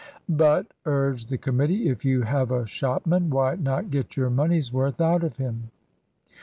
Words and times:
"But," 0.29 0.65
urged 0.83 1.29
the 1.29 1.37
committee, 1.37 1.87
"if 1.87 2.03
you 2.03 2.23
have 2.23 2.49
a 2.49 2.65
shopman, 2.65 3.29
why 3.29 3.53
not 3.57 3.91
get 3.91 4.17
your 4.17 4.31
money's 4.31 4.73
worth 4.73 4.99
out 4.99 5.23
of 5.23 5.37
him?" 5.37 5.69